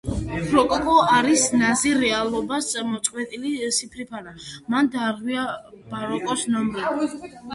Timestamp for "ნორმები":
6.55-7.37